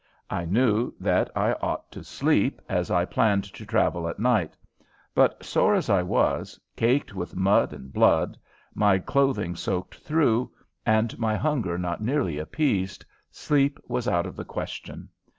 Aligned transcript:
I 0.31 0.45
knew 0.45 0.93
that 0.99 1.29
I 1.35 1.53
ought 1.61 1.91
to 1.91 2.03
sleep, 2.03 2.59
as 2.67 2.89
I 2.89 3.05
planned 3.05 3.43
to 3.53 3.65
travel 3.67 4.07
at 4.07 4.17
night, 4.17 4.57
but, 5.13 5.45
sore 5.45 5.75
as 5.75 5.91
I 5.91 6.01
was, 6.01 6.59
caked 6.75 7.13
with 7.13 7.35
mud 7.35 7.71
and 7.71 7.93
blood, 7.93 8.35
my 8.73 8.97
clothing 8.97 9.55
soaked 9.55 9.93
through, 9.99 10.49
and 10.87 11.15
my 11.19 11.35
hunger 11.35 11.77
not 11.77 12.01
nearly 12.01 12.39
appeased, 12.39 13.05
sleep 13.29 13.77
was 13.87 14.07
out 14.07 14.25
of 14.25 14.35
the 14.35 14.43
question. 14.43 15.07